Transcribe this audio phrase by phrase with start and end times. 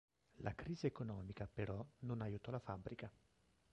[0.37, 3.11] La crisi economica però non aiutò la fabbrica.